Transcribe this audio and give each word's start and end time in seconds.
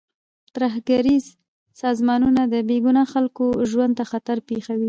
ترهګریز 0.55 1.25
سازمانونه 1.81 2.41
د 2.53 2.55
بې 2.67 2.77
ګناه 2.85 3.07
خلکو 3.13 3.45
ژوند 3.69 3.93
ته 3.99 4.03
خطر 4.11 4.37
پېښوي. 4.49 4.79